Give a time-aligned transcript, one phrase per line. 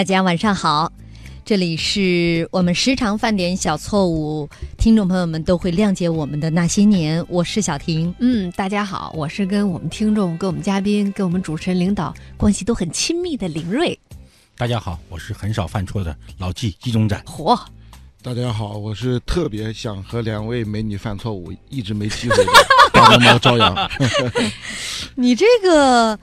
[0.00, 0.90] 大家晚上好，
[1.44, 7.22] 这里是我们时常犯点小错误，听众朋友们都会谅解我们的那些年。
[7.28, 14.00] 我是小婷，嗯，大家好，我是跟我们听众、跟我们嘉宾、跟我们主持人、领导关系都很亲密的林瑞。
[14.56, 17.22] 大家好，我是很少犯错的老纪纪中展。
[17.26, 17.60] 嚯，
[18.22, 22.52] 大家好，我是特别想和两位美女犯错误，一直没机会的
[22.90, 23.90] 大龙猫朝阳。
[25.14, 26.18] 你这个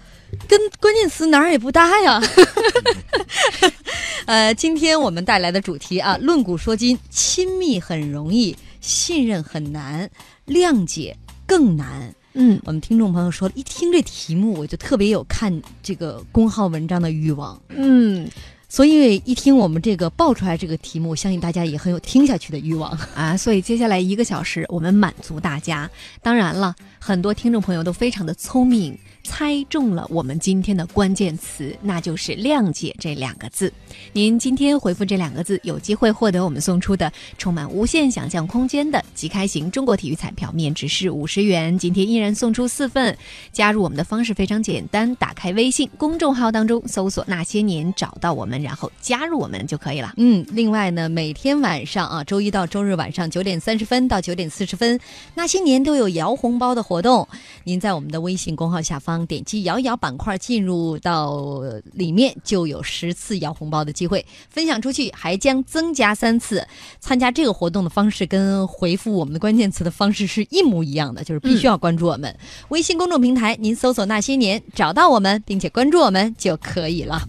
[0.47, 2.21] 跟关键词哪儿也不搭呀。
[4.25, 10.09] 呃，今天我们带来的主题啊，论古说今，亲密很容易，信任很难，
[10.45, 12.13] 谅解更难。
[12.33, 17.59] 嗯，我们听众朋友说，一听这题目，我就特别有看这个公号文章的欲望。
[17.69, 18.29] 嗯
[18.69, 22.91] 所以一听我们这个爆出来这个题目，相信大家也很有听下去的欲望。
[23.15, 25.89] 啊，所以接下来一个小时，我们满足大家。
[26.21, 33.71] 当然了，很多听众朋友都非常的聪明，猜中了我们今天的关键词，那就是“谅解”这两个字。
[34.13, 41.77] 您今天回复这两个字，有机会获得我们送出的充满无限想象空间的即开型中国体育彩票，面值是五十元。
[41.77, 43.15] 今天依然送出四份。
[43.51, 50.13] 加入我们的方式非常简单，打开微信公众号当中搜索“那些年”，找到我们，然后加入我们就可以了。
[50.15, 54.97] 嗯，另外呢，每天晚上啊，周一到周日晚上九点三十分到九点四十分，
[55.35, 57.27] 那些年都有摇红包的活动。
[57.65, 61.61] 您在我们的微信公号下方点击“摇一摇”板块，进入到
[61.93, 66.67] 里面就有十次摇红包的机会，分享出去还将增加三次。
[66.99, 72.37] 参加这个活动的方式跟回复我们的关键词的方式是一模一样的，就是必须要关注我们、
[72.69, 77.27] 微信公众平台，您搜索“那些年”找到我们，并且关注我们就可以了。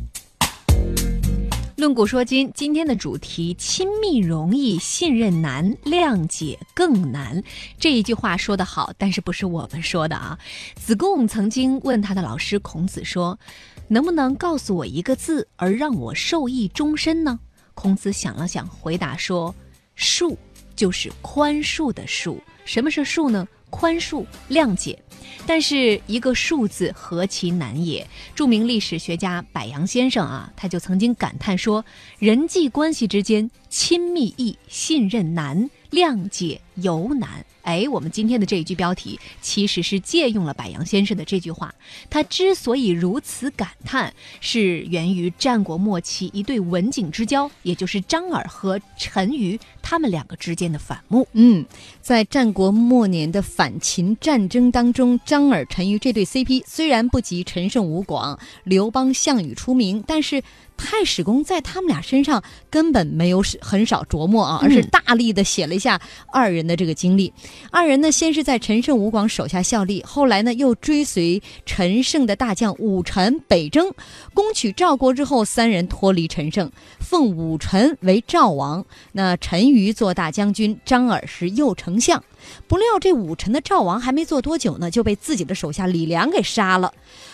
[1.79, 7.41] 论古说今，今天的主题：亲密容易，信任难，谅解更难。
[7.79, 10.37] 这一句话说得好，但是不是我们说的啊？
[10.75, 13.39] 子贡曾经问他的老师孔子说
[13.87, 17.39] ：“能不能告诉我一个字，而让我受益终身呢？”
[17.75, 19.55] 孔子想了想，回答说
[19.97, 20.37] ：“恕，
[20.75, 22.37] 就是宽恕的恕。
[22.65, 23.47] 什么是恕呢？
[23.71, 24.99] 宽恕、谅解。
[25.47, 28.07] 但是一个数字何其难也！
[28.35, 31.83] 著名历史学家柏杨先生啊，他就曾经感叹说
[32.19, 41.75] ：“人际关系之间，亲密易，信任难，谅解尤难。”哎，我们今天的这一句标题其实是借用了柏杨先生的这句话。
[42.09, 44.11] 他之所以如此感叹，
[44.41, 51.29] 是源于战国末期一对文景之交，也就是张耳和陈馀他们两个之间的反目。
[51.33, 51.67] 嗯，
[52.01, 60.43] 在战国末年的反秦战争当中，张耳、陈馀这对 CP 虽然不及陈胜、吴广、刘邦、项羽出名，但是
[60.79, 66.01] 太史公在他们俩身上根本没有很少琢磨啊，而是大力的写了一下
[66.33, 67.31] 二人的这个经历。
[67.71, 73.93] 二人呢，先是在陈胜、吴广手下效力，后来呢又追随陈胜的大将武臣北征，
[74.33, 78.87] 攻取赵国之后，三人脱离陈胜，奉武臣为赵王。
[79.13, 82.23] 那陈馀做大将军，张耳是右丞相。
[82.69, 86.93] 不料这武臣的赵王还没做多久呢，就被自己的手下李良给杀了。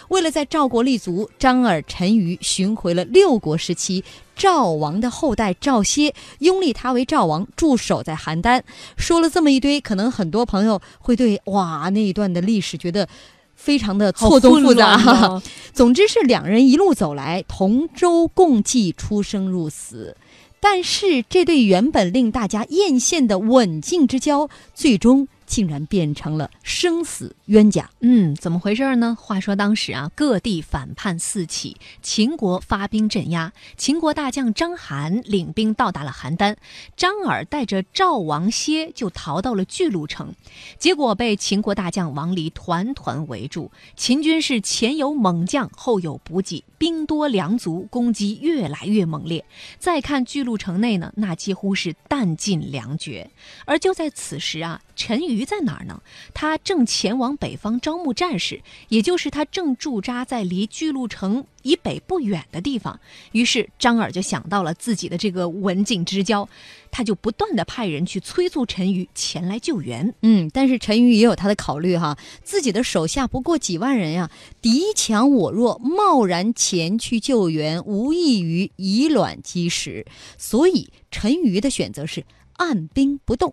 [0.08, 4.04] 为了在赵国立足，张耳、陈馀寻回了六国时期
[4.36, 8.62] 赵王的后代赵歇，拥立他为赵王，驻守在邯郸。
[8.96, 13.08] 说了这么一堆，可能很多朋友会对哇那一段的历史觉得
[13.54, 15.40] 非常的错综复杂。
[15.72, 20.16] 总之是两人一路走来，同舟共济，出生入死。
[20.60, 27.90] 但是这对原本令大家艳羡的刎颈之交，最终竟然变成了生死冤家。
[28.00, 29.16] 嗯，怎么回事呢？
[29.20, 33.52] 话说当时啊，各地反叛四起，秦国发兵镇压。
[33.76, 36.56] 秦国大将章邯领兵到达了邯郸，
[36.96, 40.34] 张耳带着赵王歇就逃到了巨鹿城，
[40.78, 43.70] 结果被秦国大将王离团团围住。
[43.96, 49.42] 秦军是前有猛将，后有补给，兵多粮足，攻击越来越猛烈。
[49.78, 53.30] 再看巨鹿城内呢，那几乎是弹尽粮绝。
[53.64, 56.02] 而就在此时啊，陈馀在哪儿呢？
[56.34, 63.00] 他正前往北方招募战士，也就是他正驻扎在离巨鹿城以北不远的地方。
[63.32, 66.46] 于是张耳就想到了自己的这个文景之交，
[66.94, 70.14] 他就不断的派人去催促陈馀前来救援。
[70.22, 74.30] 嗯，但是陈馀也有他的考虑哈，自己的手下不过几万人呀，
[74.62, 80.06] 敌强我弱，贸然前去救援，无异于以卵击石。
[80.38, 83.52] 所以陈馀的选择是按兵不动。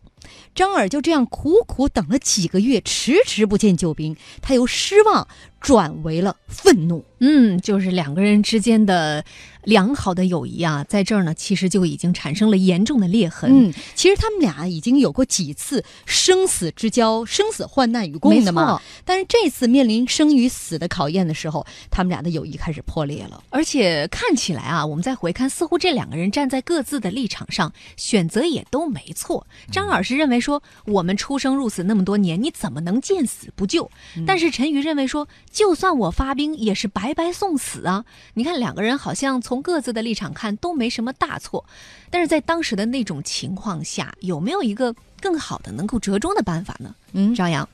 [0.54, 5.28] 张耳就这样苦苦等了几个月，迟迟不见救兵，他由失望
[5.60, 7.06] 转为了愤怒。
[7.20, 9.24] 嗯，就是两个人之间的
[9.64, 13.70] 良好的友谊啊，在这儿呢，其实就已经产生了严重的裂痕。
[13.70, 18.82] 嗯，其实他们俩已经有过几次生死之交、生死患难与共的嘛。
[19.06, 23.44] 但是这次面临生与死的考验的时候，他们俩的友谊开始破裂了。
[23.52, 29.46] 而且看起来啊，我们再回看，似乎这两个人站在各自的立场上，选择也都没错。
[29.72, 33.90] 张耳是认为说，我们出生入死那么多年，你怎么能见死不救？
[34.28, 36.92] 但是陈瑜认为说，就算我发兵，也是。
[36.94, 38.04] 白白送死啊！
[38.34, 41.66] 你看两个人好像从各自的立场看都没什么大错，
[42.10, 46.94] 但是在当时的那种情况下，有没有一个更好的能够折中的办法呢？
[47.14, 47.66] 嗯，张扬，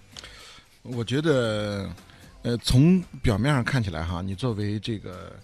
[0.83, 1.89] 我觉得，
[2.43, 5.35] 呃，从表面上看起来哈，你作为这个。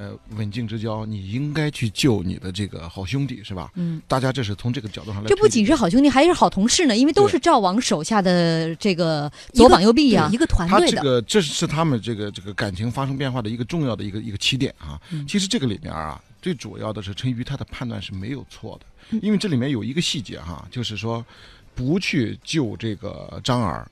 [0.00, 3.70] 呃，刎颈之交，你应该去救你的这个好兄弟，是吧？
[3.74, 5.28] 嗯，大家这是从这个角度上来。
[5.28, 10.96] 这不仅是好兄弟，还是好同事呢，因为都是赵王手下的这个左膀右臂呀，一个团队的。
[10.96, 14.98] 他这个这是他们这个这个感情发生变化的一个重要的一个一个起点啊。
[15.28, 21.22] 其实这个里面啊，最主要的是陈馀他的判断是没有错的，因为这里面有一个细节哈，就是说
[21.74, 23.86] 不去救这个张耳。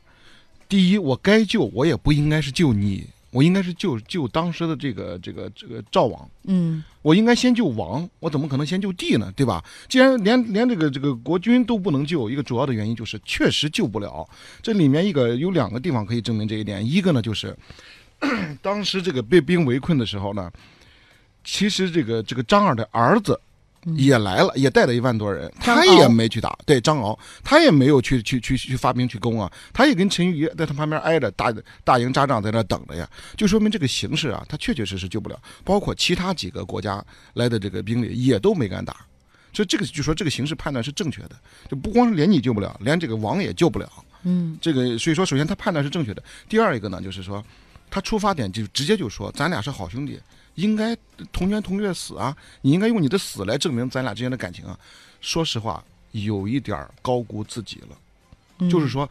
[0.71, 3.07] 第一，我该救，我也不应该是救你。
[3.31, 9.33] 我应该是救救当时的这个这个这个赵王，嗯，我应该先救王，我怎么可能先救帝呢？
[9.37, 9.63] 对吧？
[9.89, 14.29] 既然连连这个这个国君都不能救，一个主要的原因就是确实救不了。
[14.63, 17.57] 这里面一个有两个地方可以证明这一点，一个呢就是
[18.63, 20.51] 当时这个被兵围困的时候呢，
[21.45, 23.39] 其实这个这个张耳的儿子。
[23.97, 26.59] 也来了，也带了一万多人，他也没去打。
[26.67, 31.53] 对张敖，他也没有去去去去发兵去攻啊，他也跟陈馀在他旁边挨着，大
[31.85, 33.09] 大营扎帐在那等着呀。
[33.37, 35.41] 就说明这个形势啊，他确确实实救不了。
[35.65, 37.03] 包括其他几个国家
[37.35, 38.97] 来的这个兵力也都没敢打，
[39.53, 41.31] 所以这个就说这个形势判断是正确的，
[41.71, 43.91] 就不光是连你救不了，连这个王也救不了。
[44.25, 46.23] 嗯，这个所以说，首先他判断是正确的。
[46.49, 47.43] 第二一个呢，就是说
[47.91, 50.19] 他出发点就直接就说咱俩是好兄弟。
[50.55, 50.97] 应该
[51.31, 52.37] 同年同月死啊！
[52.63, 54.77] 你应该用你的死来证明咱俩之间的感情啊！
[55.21, 58.69] 说实话，有一点高估自己了。
[58.69, 59.09] 就是说，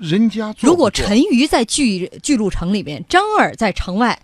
[0.00, 4.20] 人家如果陈瑜在巨巨鹿城里面，张耳在城外，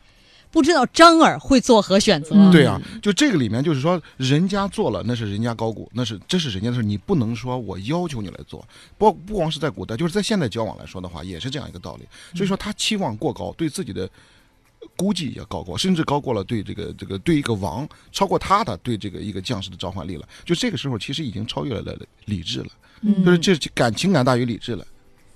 [0.55, 2.31] 不知道张耳会作何选择？
[2.53, 8.65] 对啊，就这个里面，就是说，人家做了，那是人家高估，那是这是人家的事，你不能说我要求你来做。
[8.97, 12.07] 不不光是在古代，就是在现代交往来说的话，也是这样一个道理。
[12.37, 14.09] 所以说，他期望过高，对自己的。
[14.99, 20.29] 估计也高过，甚至高过了对这个这个对一个王，超过他的对这个一个将士的召唤力了。
[20.45, 21.97] 就这个时候，其实已经超越了
[22.27, 22.69] 理智了，
[23.25, 24.87] 就是这感情感大于理智了。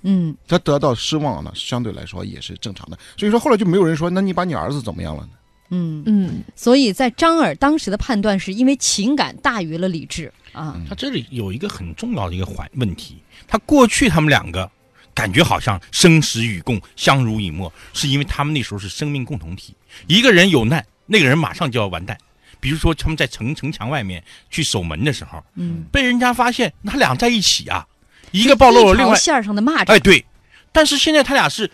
[0.03, 2.99] 嗯，他得到失望呢，相对来说也是正常的。
[3.17, 5.31] 所以说后来就没有人说，那你把你儿子怎么样了呢？
[5.71, 10.81] 嗯嗯，所以在张耳当时的判断是因为情感大于了理智啊。
[10.89, 13.17] 他这里有一个很重要的一个环问题，
[13.47, 14.71] 他过去他们两个。
[15.15, 19.75] 感觉好像生死与共、相濡以沫，是因为他们那时候是生命共同体。
[20.07, 22.17] 一个人有难，那个人马上就要完蛋。
[22.61, 27.85] 比如说他们在城城墙外面去守门的时候，嗯，被人家发现，他俩在一起啊，
[28.33, 29.93] 一个暴露了，另外线上的蚂蚱。
[29.93, 30.25] 哎，对。
[30.73, 31.71] 但是现在他俩是，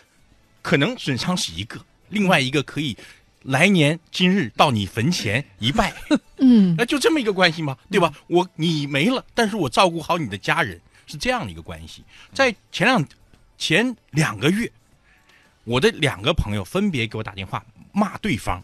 [0.63, 2.97] 可能损伤是一个，另外一个可以
[3.43, 5.95] 来年今日到你坟前一拜。
[6.39, 7.77] 嗯，那就这么一个关系吗？
[7.91, 8.13] 对吧？
[8.27, 12.05] 我你没了，但是我照顾好你的家人，是这样的一个关系。
[12.33, 13.05] 在前两。
[13.57, 14.71] 前两个月，
[15.63, 18.61] 我的两个朋友分别给我打电话骂对方，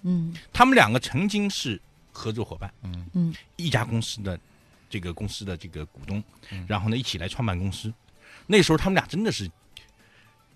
[0.00, 1.78] 嗯，他们两个曾经是
[2.10, 4.40] 合作伙伴，嗯嗯，一家公司的
[4.90, 6.22] 这个公司的这个股东，
[6.66, 7.90] 然后呢一起来创办公司，
[8.46, 9.50] 那时候他们俩真的是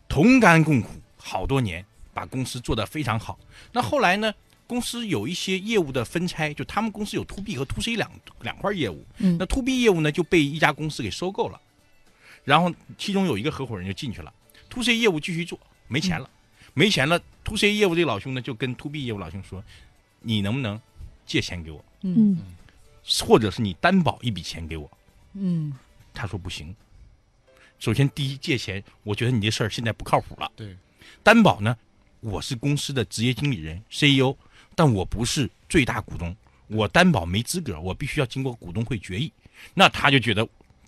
[0.09, 3.39] 同甘共苦好多年，把公司做得非常好。
[3.73, 4.35] 那后来呢，
[4.67, 11.61] 公司有一些业务的分拆，就他们公司有 to B 和 to C 两两块业务，嗯，那 to B 业务呢就被一家公司给收购了。
[12.43, 14.31] 然后其中有一个合伙人就进去了
[14.69, 15.58] ，to C 业务继续做，
[15.89, 16.29] 没钱了，
[16.75, 19.65] 没钱了，to C 业务这老兄呢就跟 to B 业务老兄说
[20.20, 20.79] ：“你能不能
[21.25, 21.82] 借钱给我？
[22.03, 22.37] 嗯，
[23.20, 24.91] 或者是你担保一笔钱给我？”
[25.34, 25.73] 嗯，
[26.13, 26.75] 他说不行。
[27.79, 30.51] 首先，第一借钱，我觉得你这事儿现在不靠谱了。
[30.56, 30.77] 对，
[31.23, 31.77] 担保呢，
[32.20, 34.34] 我是公司的职业经理人 CEO，
[34.75, 36.34] 但我不是最大股东，
[36.69, 39.32] 我担保没资格，我必须要经过股东会决议。
[39.75, 40.46] 那他就觉得。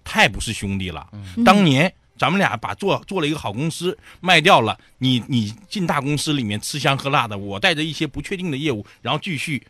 [0.08, 1.10] 太不是兄弟了。
[1.44, 9.60] 当年咱们俩把做做了一个好公司卖掉了，你你进大公司里面吃香喝辣的，我带着一些不确定的业务，然后继续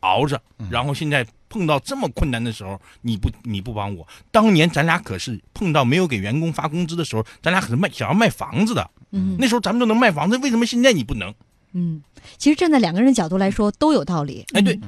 [0.00, 4.08] 熬着，然后现在碰到这么困难的时候，你不你不帮我。
[4.30, 8.90] 当年咱俩可是碰到没有给员工发工资的时候，咱俩可是卖想要卖房子的。
[9.10, 11.34] 嗯，那时候咱们都能卖房子，为什么现在你不能？
[11.72, 12.02] 嗯，
[12.38, 14.46] 其实站在两个人角度来说都有道理。
[14.54, 14.80] 哎，对，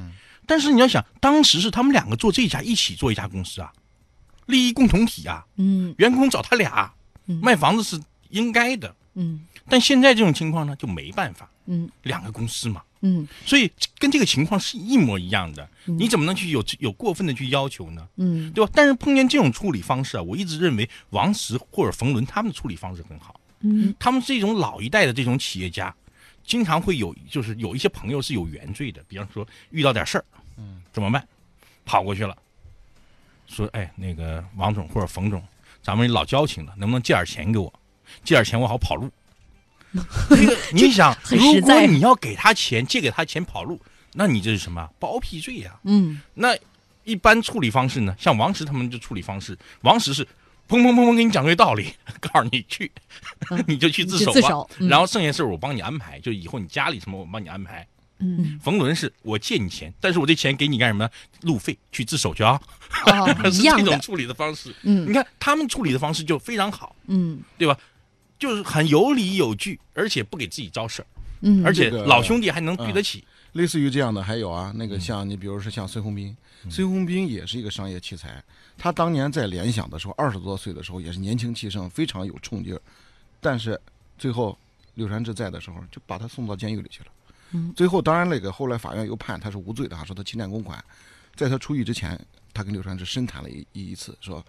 [0.47, 3.71] 但是你要想，当时是他们两个做这家一起做一家公司啊。
[4.47, 6.91] 利益共同体啊，嗯员工找他俩
[7.27, 18.07] 嗯卖房子是应该的，嗯但现在这种情况呢就没办法，嗯两个公司嘛，嗯所以跟这个情况是一模一样的，你怎么能去有有过分的去要求呢？
[18.17, 18.71] 嗯对吧？
[18.73, 23.39] 但是碰见这种处理方式啊，我一直认为王石或者冯仑他们的处理方式很好。
[23.61, 25.93] 嗯他们是一种老一代的这种企业家，
[26.43, 30.25] 经常会有就是有一些朋友是有原罪的，比方说遇到点事儿，
[30.57, 31.27] 嗯，怎么办？
[31.85, 32.35] 跑过去了，
[33.47, 35.43] 说哎，那个王总或者冯总，
[35.81, 37.71] 咱们老交情了，能不能借点钱给我？
[38.23, 39.09] 借点钱我好跑路。
[40.29, 43.79] 这个你想，如果你要给他钱，借给他钱跑路，
[44.13, 46.55] 那你这是什么包庇罪呀、嗯那
[47.03, 48.15] 一般处理方式呢？
[48.19, 50.25] 像王石他们就处理方式，王石是
[50.67, 52.91] 砰砰砰砰给你讲个道理， 告诉你去，
[53.67, 54.67] 你就去自首吧。
[54.79, 57.87] 然后剩下事儿我帮你安排，就以后你家里什么我帮你安排。
[58.19, 61.07] 嗯，冯仑是我借你钱，但是我这钱给你干什么？
[61.41, 62.59] 路费去自首去啊，
[63.07, 64.73] 哦是一样的这种处理的方式。
[64.83, 67.77] 嗯你看他们处理的方式就非常好，嗯对吧？
[68.45, 71.05] 就是很有理有据，而且不给自己招事儿，
[71.41, 73.23] 嗯而且老兄弟还能对得起。
[73.53, 76.35] 类似于这样的还有啊，那个像你比如说像孙宏斌，
[76.69, 78.43] 孙宏斌也是一个商业奇才，
[78.77, 82.81] 他当年在联想的时候，二十多岁的时候也是年轻气盛，非常有冲劲儿，
[83.39, 83.79] 但是
[84.17, 84.55] 最后
[84.95, 87.07] 柳传志在的时候就把他送到监狱里去了。
[87.51, 90.83] 嗯最后当然那个后来法院又判他是无罪的，说他侵占公款，
[91.35, 92.19] 在他出狱之前，
[92.53, 94.45] 他跟柳传志深谈了一一一次，说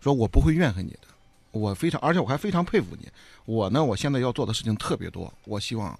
[0.00, 1.08] 说我不会怨恨你的，
[1.52, 3.08] 我非常而且我还非常佩服你，
[3.44, 5.98] 我呢我现在要做的事情特别多，我希望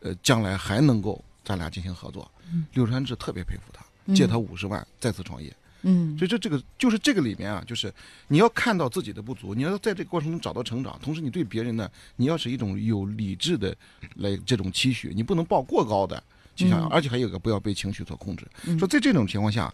[0.00, 2.28] 呃将来还能够咱俩进行合作。
[2.72, 5.54] 柳传志特别佩服他，借他五十万再次创业。
[5.86, 7.92] 嗯所以这这个就是这个里面啊，就是
[8.28, 13.76] 你要看到自己的不足，你要在这个过程中找到成长，同时你对别人呢，你要是一种有理智的
[14.16, 16.22] 来这种期许，你不能抱过高的
[16.56, 18.46] 就想，嗯而且还有一个不要被情绪所控制。
[18.64, 19.70] 嗯说在这种情况下，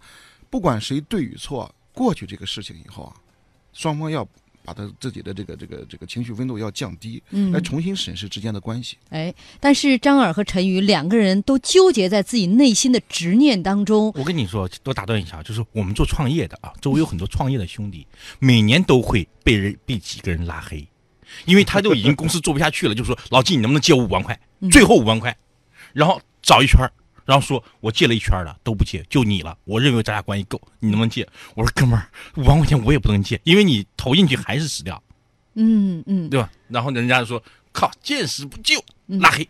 [0.48, 3.14] 不管谁对与错，过去这个事情以后啊，
[3.72, 4.26] 双方要
[4.70, 8.96] 把他自己的这个这个这个情绪温度要降低，嗯来重新审视之间的关系。
[9.08, 14.12] 哎，但是张耳和陈宇两个人都纠结在自己内心的执念当中。
[14.14, 18.06] 我跟你说，多打断一下，就是我们做创业的啊，周围有很多创业的兄弟，
[18.38, 20.86] 每年都会被人被几个人拉黑，
[21.46, 24.38] 因为他就已经公司做不下去了，就说老季，你能不能借我五万块？
[24.70, 25.36] 最后五万块，
[25.92, 26.92] 然后找一圈儿
[27.30, 31.24] 然后说我借了一圈了都不借，就你了，我认为咱俩关系够，你能不能借？
[31.54, 35.00] 我说哥们儿，五万块钱我也不能借，因为你投进去还是死掉，
[35.54, 36.50] 嗯嗯，对吧？
[36.66, 39.48] 然后人家就说靠，见死不救，拉黑。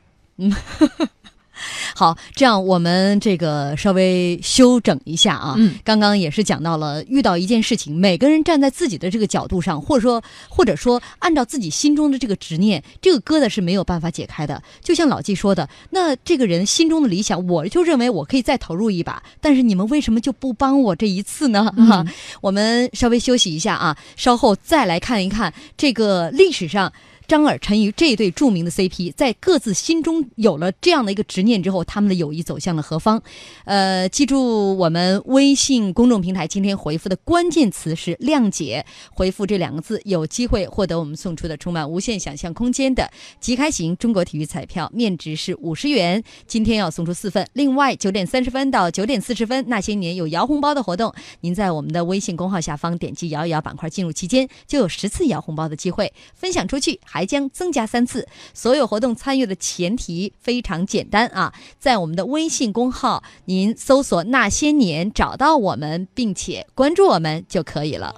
[1.94, 5.54] 好，这样我们这个稍微休整一下啊。
[5.58, 14.62] 嗯，刚刚也是讲到了，遇到一件事情，每个人站在自己的这个角度上，或者说或者说按照自己心中的这个执念，这个疙瘩是没有办法解开的。
[14.82, 21.72] 就像老季说的，那这个人心中的理想，我就认为我可以再投入一把，但是你们为什么就不帮我这一次呢？
[21.88, 22.04] 哈、
[22.40, 26.92] 我们稍微休息一下啊，稍后再来看一看这个历史上。
[27.30, 33.22] 张耳、陈瑜这对著名的 CP，在各自心中有了这样的一个执念之后，他们的友谊走向了何方？
[33.66, 38.84] 呃，记住我们微信公众平台今天回复的关键词是“谅解”，
[39.14, 43.08] 回复这两个字，有机会获得我们送出的充满无限想象空间的
[43.38, 47.46] 即开型中国体育彩票，面值是五十元，今天要送出四份。
[47.52, 58.26] 另外，九点三十分到九点四十分，那些年有摇红包的活动，您在我们的微信公号下方点击摇一摇板块进入期间，就有十次摇红包的机会，分享出去还还将增加三次。
[58.54, 68.14] 所有活动参与的前提非常简单啊，在我们的微信公号，您搜索“那些年”找到我们，并且关注我们就可以了。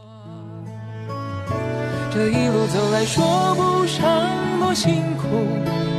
[2.14, 4.08] 这一路走来，说不上
[4.60, 5.48] 多辛苦，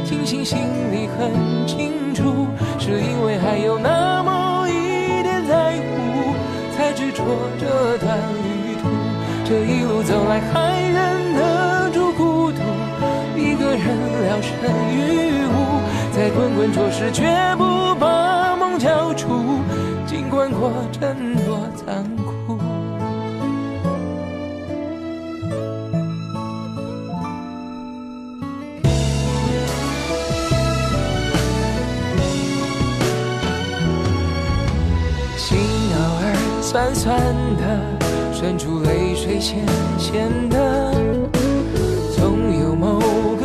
[0.08, 0.58] 庆幸心
[0.90, 2.48] 里很清楚，
[2.80, 6.34] 是因为还有那么一点在乎，
[6.78, 7.26] 才执着
[7.60, 8.88] 这段旅途。
[9.46, 11.73] 这一路走来，还忍得，
[13.76, 13.86] 人
[14.24, 14.52] 聊胜
[14.92, 15.82] 于无，
[16.16, 17.24] 在滚滚浊世，绝
[17.58, 19.60] 不把梦交出，
[20.06, 22.60] 尽管过程多残酷。
[35.36, 37.20] 心偶尔酸酸
[37.58, 37.62] 的，
[38.34, 39.66] 渗出泪水咸
[39.98, 40.94] 咸的，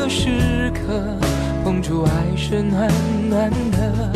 [0.09, 1.05] 时刻
[1.63, 2.91] 捧出爱是暖
[3.29, 4.11] 暖的，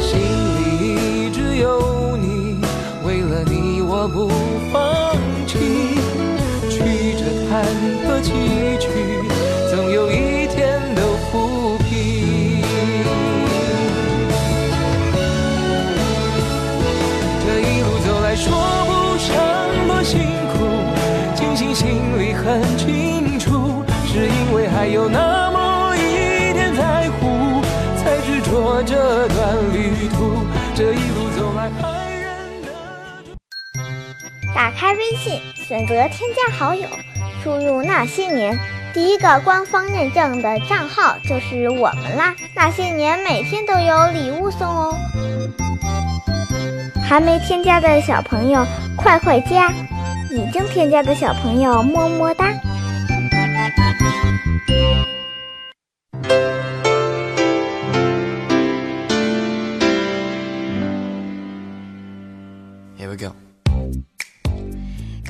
[0.00, 0.18] 心
[0.58, 2.60] 里一直有你，
[3.06, 4.28] 为了你我不
[4.72, 5.14] 放
[5.46, 5.56] 弃，
[6.68, 7.64] 曲折坎
[8.04, 8.32] 坷崎
[30.74, 32.68] 这一路走来，爱人的。
[34.54, 36.88] 打开微信，选择添加好友，
[37.42, 38.58] 输入那些年，
[38.94, 42.34] 第一个官方认证的账号就是我们啦。
[42.56, 44.96] 那些年每天都有礼物送哦。
[47.06, 49.70] 还没添加的小朋友，快快加！
[50.30, 52.48] 已经添加的小朋友，么么哒。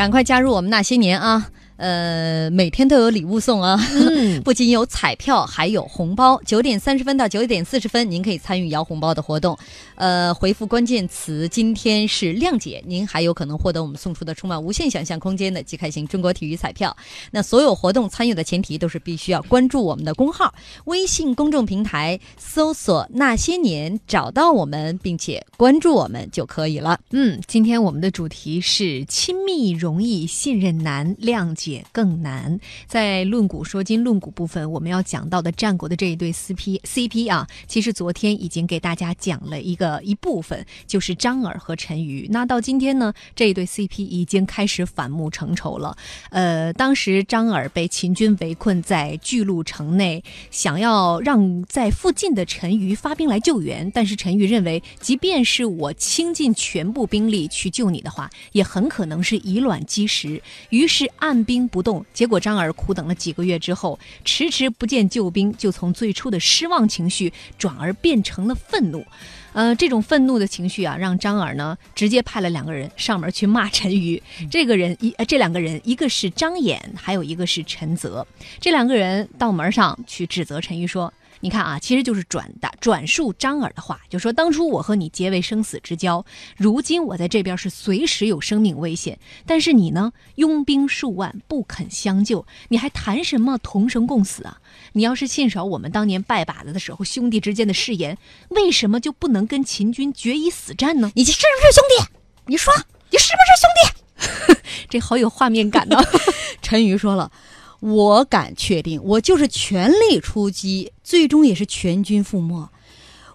[0.03, 1.47] 赶快加入我们那些年啊！
[1.83, 6.41] 呃，每天都有礼物送啊，嗯 不仅有彩票，还有红包。
[6.47, 9.59] 九点三十分到九点四十分，您可以参与摇红包的活动。
[9.97, 16.97] 呃，回复关键词“今天是亮姐”，您还有可能获得我们送出的充满无限想象空间的即开型中国体育彩票。
[17.33, 27.01] 那所有活动参与的前提都是必须要关注我们的公号，微信公众平台搜索“那些年”，找到我们，并且关注我们就可以了。
[27.11, 32.59] 嗯，今天我们的主题是亲密容易，信任难，谅解也更难。
[32.87, 42.27] 在论古说今论古部分，我们要讲到的战国的这一对 CP CP 啊，其实昨天已经给大家讲了一个一部分，就是张耳和陈馀。
[42.31, 45.97] 那到今天呢，这一对 CP 已经开始反目成仇了。
[46.31, 62.05] 呃，当时张耳被秦军围困在巨鹿城内，想要让在附近的陈馀发兵来救援，但是陈馀认为，即便是我倾尽全部兵力去救你的话，也很可能是以卵击石，于是按兵不动。
[62.13, 69.05] 结果张耳苦等了几个月之后，迟迟不见救兵，就从最初的失望情绪转而变成了愤怒。
[69.53, 74.21] 呃，这种愤怒的情绪啊，让张耳呢直接派了两个人上门去骂陈馀。
[74.51, 78.27] 这个人一呃，这两个人一个是张衍，还有一个是陈泽。
[78.59, 81.13] 这两个人到门上去指责陈馀说
[81.45, 86.25] ：“你看啊，其实就是转达转述张耳的话，就说当初我和你结为生死之交，
[86.57, 94.61] 如今我在这边是随时有生命危险，但是你呢，拥兵数万不肯相救，你还谈什么同生共死啊？
[94.93, 98.17] 你要是信守我们当年拜把子的时候兄弟之间的誓言，
[98.51, 101.11] 为什么就不能跟秦军决一死战呢？
[101.17, 102.13] 你是不是兄弟？
[102.47, 102.73] 你说
[103.11, 104.63] 你是不是兄弟？
[104.89, 106.01] 这好有画面感呢。
[106.63, 107.33] 陈馀说了
[107.83, 112.71] ：“我敢确定，我就是全力出击，最终也是全军覆没。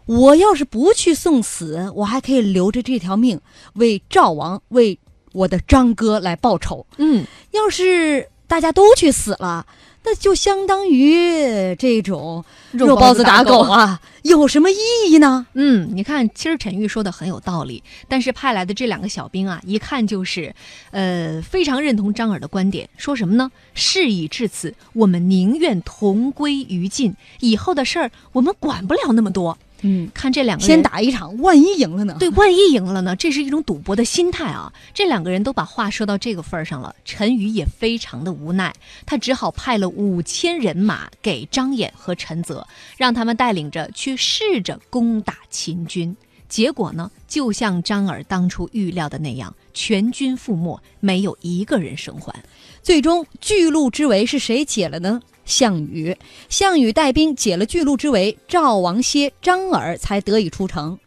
[0.06, 3.42] 我要是不去送死，我还可以留着这条命
[3.74, 4.98] 为赵王、为
[5.34, 6.88] 我的张哥来报仇。
[6.98, 9.68] 嗯，要是大家都去死了，
[10.10, 14.78] 那就相当于这种肉包子打狗啊，有什么意
[15.10, 15.46] 义呢？
[15.54, 20.56] 嗯，你看，其实陈玉说的很有道理，但是派来的这两个小兵啊，一看就是，
[20.92, 23.52] 呃，非常认同张耳的观点，说什么呢？
[23.74, 29.58] 事已至此，我们宁愿同归于尽，以后的事儿我们管不了那么多。
[29.82, 32.16] 嗯，看这两个人先打一场，万一赢了呢？
[32.20, 33.16] 对，万一赢了呢？
[33.16, 34.72] 这是一种赌博的心态啊！
[34.94, 38.74] 这两个人都把话说到这个份儿上了，陈宇也非常的无奈，
[39.06, 46.16] 他只好派了五千人马给张衍和陈泽，让他们带领着去试着攻打秦军。
[46.50, 52.34] 结果呢，就像张耳当初预料的那样，全军覆没，没有一个人生还。
[52.82, 55.22] 最终巨鹿之围是谁解了呢？
[55.48, 56.16] 项羽，
[56.50, 61.00] 项羽带兵解了巨鹿之围，赵王歇、张耳才得以出城。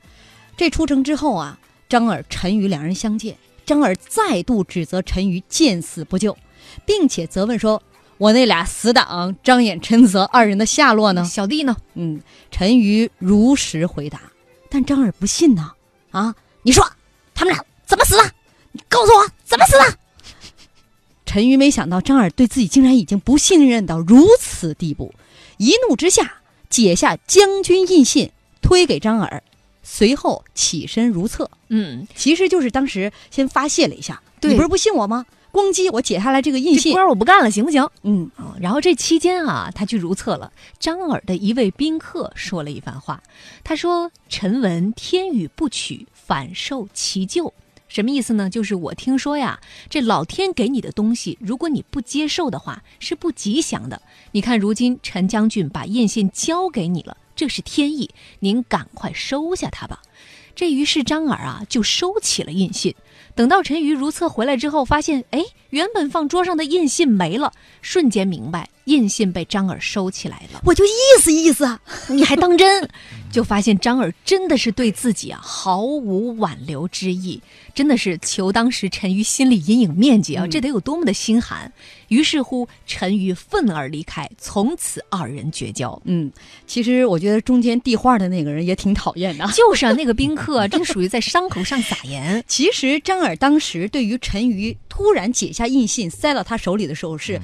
[0.56, 1.56] 这出城之后啊，
[1.88, 6.36] 张耳、陈馀两人相见，张耳再度指责陈馀见死不救，
[6.84, 7.80] 并且责问说
[8.18, 14.20] ：“我那俩死党张衍、陈泽二人的下落呢小弟呢？？”嗯，陈馀如实回答，
[14.68, 15.72] 但张耳不信呢。
[16.10, 16.84] 啊，你说
[17.34, 18.32] 他们俩怎么死的？
[18.72, 19.98] 你告诉我怎么死的？
[21.30, 25.14] 陈馀没想到张耳对自己竟然已经不信任到如此地步，
[25.58, 29.40] 一怒之下解下将军印信推给张耳，
[29.84, 31.48] 随后起身如厕。
[31.68, 35.24] 嗯，其实就是当时先发泄了一下，对你不是不信我吗？
[35.52, 37.88] 咣叽，我解下来这个印信官，儿我不干了，行不行？
[38.02, 40.50] 嗯，哦，然后这期间啊，他去如厕了。
[40.80, 43.22] 张耳的一位宾客说了一番话，
[43.62, 47.54] 他说：“臣闻天与不取，反受其咎。”
[47.90, 48.48] 什么意思呢？
[48.48, 54.00] 就是我听说呀，这老天给你的东西，如果你不接受的话，是不吉祥的。
[54.30, 60.00] 你看，如今陈将军把印信交给你了，这是天意，您赶快收下它吧。
[60.54, 62.94] 这于是张耳啊，就收起了印信。
[63.34, 67.52] 等到陈瑜如厕回来之后，发现，哎，原本放桌上的印信没了，
[67.82, 70.60] 瞬间明白印信被张耳收起来了。
[70.64, 72.88] 我就意思意思啊，你还当真？
[73.30, 77.40] 就发现张耳真的是对自己啊毫无挽留之意，
[77.72, 81.72] 真的是求当时陈瑜心理阴影面积啊，这得有多么的心寒。
[82.08, 85.96] 于是乎，陈瑜愤而离开，从此二人绝交。
[86.06, 86.28] 嗯，
[86.66, 89.46] 其实我觉得中间递话的那个人也挺讨厌的。
[89.54, 92.42] 就是啊，那个宾客真属于在伤口上撒盐。
[92.48, 97.40] 其实张耳当时对于陈馀突然解下印信塞到他手里的时候是。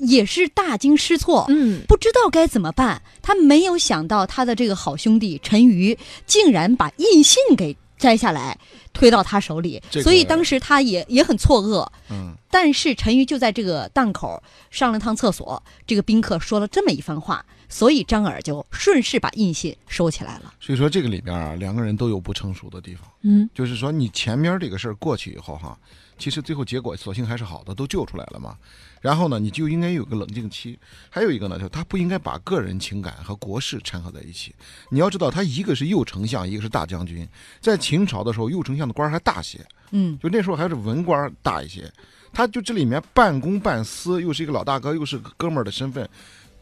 [0.00, 3.02] 也是大惊失措，嗯，不知道该怎么办。
[3.20, 8.56] 他没有想到他的这个好兄弟陈馀竟然把印信给摘下来
[8.92, 11.84] 推到他手里，这个所以当时他也也很错愕。
[12.10, 14.40] 嗯，但是陈馀就在这个档口
[14.70, 20.54] 上了趟厕所，这个宾客说了这么一番话，所以张耳就顺势把印信收起来了。
[20.58, 23.08] 所以说这个里边啊，两个人都有不成熟的地方。
[23.22, 25.78] 嗯，就是说你前面这个事儿过去以后哈，
[26.18, 28.56] 其实最后结果索性还是好的，都救出来了嘛。
[29.00, 30.76] 然后呢，你就应该有个冷静期。
[31.08, 34.54] 还有一个呢，就是他不应该把个人情感和国事掺和在一起。
[34.90, 37.28] 你要知道，他一个是右丞相，一个是大将军，
[37.60, 41.90] 在秦朝的时候，右丞相的官儿还大些，嗯，就那时候还是文官儿大一些。
[42.30, 46.08] 他就这里面半公半私，又是一个老大哥，又是哥们儿的身份，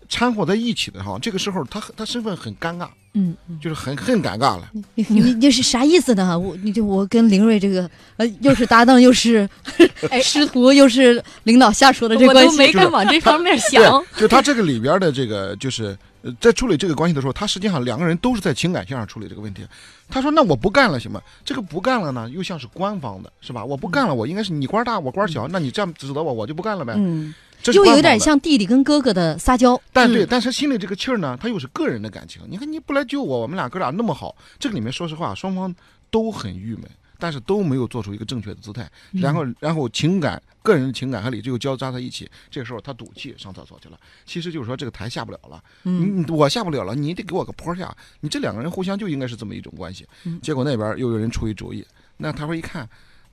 [0.09, 1.19] 掺和在一起的哈。
[1.21, 4.71] 这个时候他他身份很尴尬，嗯，就是很很尴尬了。
[4.95, 6.39] 你你这是啥意思呢？
[6.39, 9.49] 我你就我跟林瑞这个呃，又是搭档，又是
[10.23, 13.83] 师徒，又是领导下属的这我都关系，没敢往这方面想。
[14.15, 19.63] 对，就他这个里边的这个，就是呃在处理这个关系的时候，他实际上两个人都是在情感线上处理这个问题。
[20.09, 21.21] 他说：“那我不干了，行吗？
[21.45, 23.65] 这个不干了呢，又像是官方的，是吧？
[23.65, 26.95] 我不干了，我应该是你官大，我官小，那你这样指责我，我就不干了呗。
[26.97, 27.35] 嗯，
[27.73, 28.03] 这是又有。
[28.07, 29.81] 点像弟弟跟哥哥的撒娇。
[29.93, 32.41] 但对，嗯但是心里这个气儿呢，他又是个人的感情。
[32.49, 35.75] 你看你不来救我，我们俩哥俩那么好，这个里面说实话，双方
[36.11, 36.85] 都很郁闷，
[37.19, 38.89] 但是都没有做出一个正确的姿态。
[39.13, 43.99] 然后，然后情感、个人的情感和理智又交杂在一起，这个时候他赌气上厕所去了。
[44.25, 47.93] 其实就是说这个台下不了了，嗯，你我下不了了，你得给我个坡下。
[48.21, 50.07] 你这两个人互相就应该是这么一种关系。
[50.25, 51.85] 嗯结果那边又有人出一主意，
[52.19, 52.89] 那他说一看。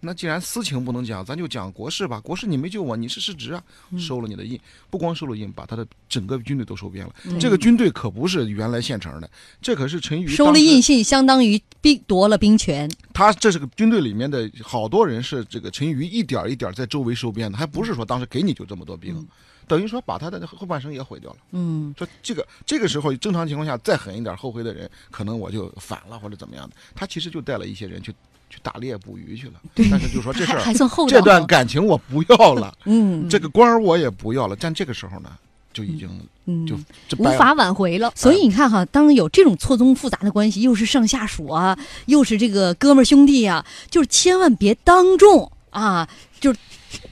[0.05, 2.19] 那既然私情不能讲，咱就讲国事吧。
[2.19, 7.15] 国事你没救我，你是失职啊，嗯收了你的印，不光收了印，把他的整个军队都收编了。
[7.25, 9.29] 嗯这个军队可不是原来现成的，
[9.61, 12.89] 这可是陈馀收了印信，相当于兵夺了兵权。
[13.13, 19.27] 他这是个军队里面的好多人是这个陈馀一点儿一点儿在周围收编的，还不是说当时给你就这么多兵，嗯
[19.65, 21.37] 等于说把他的后半生也毁掉了。
[21.51, 26.75] 嗯，说这个这个时候正常情况下再狠一点后悔的人，可能我就反了或者怎么样的。
[26.93, 28.13] 他其实就带了一些人去
[28.53, 29.53] 去打猎捕鱼去了，
[29.89, 31.09] 但是就说这事还儿还算厚道。
[31.09, 34.55] 这段感情我不要了，嗯，这个官儿我也不要了。
[34.59, 35.31] 但这个时候呢，
[35.73, 36.07] 就已经
[36.45, 36.75] 嗯就
[37.17, 38.11] 无法挽回了。
[38.15, 46.07] 所以你看哈，当有这种错综复杂的关系，又是上下属啊，又是这个哥们儿兄弟啊，就是千万别当众啊，
[46.39, 46.59] 就是。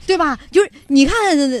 [0.06, 0.38] 对吧？
[0.52, 1.14] 就是你看，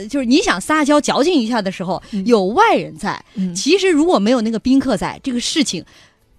[0.08, 3.20] 就是你想撒娇矫情一下的时候，嗯有外人在。
[3.34, 5.84] 嗯其实如果没有那个宾客在，这个事情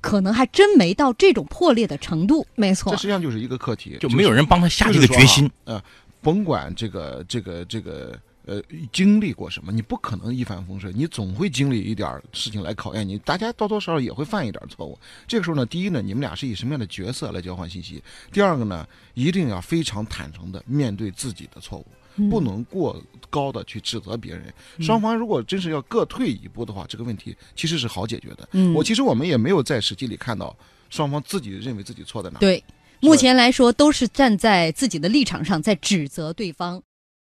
[0.04, 2.46] 可能还真没到这种破裂的程度。
[2.56, 5.50] 没错这实际上就是一个课题，就没有人帮他下这个决心。
[5.64, 5.82] 呃，
[6.22, 8.62] 甭管这个这个这个呃
[8.92, 13.18] 经历过什么，你不可能一帆风顺，你总会经历一点事情来考验你。
[13.20, 15.00] 大家多多少少也会犯一点错误。
[15.26, 18.04] 这个时候呢，第一呢，你们俩是以什么样的角色来交换信息？
[18.30, 21.88] 第二个呢，一定要非常坦诚的面对自己的错误。
[22.16, 24.54] 嗯不能过高的去指责别人。
[24.80, 28.48] 双方如果真是要各退一步的话，这个问题其实是好解决的。
[28.52, 30.56] 嗯我其实我们也没有在实际里看到
[30.90, 32.40] 双方自己认为自己错在哪。
[32.40, 32.64] 对，
[33.00, 36.82] 目前来说都是站在自己的立场上在指责对方。